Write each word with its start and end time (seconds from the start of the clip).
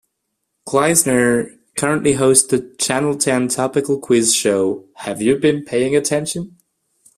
Gleisner 0.65 1.59
currently 1.75 2.13
hosts 2.13 2.47
the 2.47 2.73
Channel 2.79 3.19
Ten 3.19 3.47
topical 3.47 3.99
quiz 3.99 4.33
show 4.33 4.85
Have 4.95 5.21
You 5.21 5.37
Been 5.37 5.63
Paying 5.63 5.95
Attention? 5.95 6.57